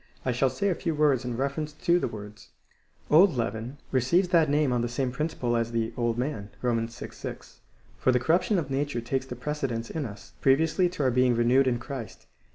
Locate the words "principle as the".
5.11-5.93